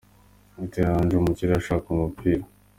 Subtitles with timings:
[0.59, 2.43] Butera Andrew mu kirere ashaka umupira.